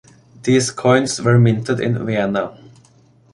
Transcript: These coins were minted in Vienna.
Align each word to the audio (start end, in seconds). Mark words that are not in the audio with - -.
These 0.41 0.71
coins 0.71 1.21
were 1.21 1.37
minted 1.37 1.79
in 1.79 2.03
Vienna. 2.07 2.57